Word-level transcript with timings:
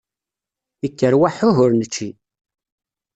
Ikker 0.87 1.13
waḥuh 1.21 1.57
ur 1.63 1.71
nečči. 1.79 2.09